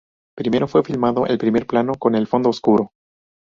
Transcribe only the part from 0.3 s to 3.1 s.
Primero, fue filmado el primer plano con el fondo oscuro.